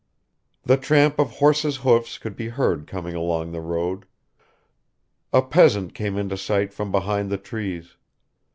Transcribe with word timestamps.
The 0.63 0.77
tramp 0.77 1.19
of 1.19 1.29
horses' 1.35 1.77
hoofs 1.85 2.17
could 2.17 2.35
be 2.35 2.47
heard 2.49 2.87
coming 2.87 3.13
along 3.13 3.51
the 3.51 3.61
road... 3.61 4.07
A 5.31 5.43
peasant 5.43 5.93
came 5.93 6.17
into 6.17 6.37
sight 6.37 6.73
from 6.73 6.91
behind 6.91 7.29
the 7.29 7.37
trees. 7.37 7.97